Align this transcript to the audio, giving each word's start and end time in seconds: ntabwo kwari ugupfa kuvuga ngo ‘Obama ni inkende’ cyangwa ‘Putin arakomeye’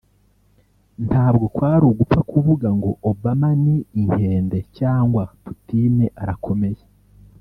ntabwo 1.07 1.45
kwari 1.55 1.83
ugupfa 1.91 2.19
kuvuga 2.31 2.67
ngo 2.77 2.89
‘Obama 3.11 3.49
ni 3.63 3.75
inkende’ 4.01 4.57
cyangwa 4.77 5.23
‘Putin 5.43 5.95
arakomeye’ 6.23 6.83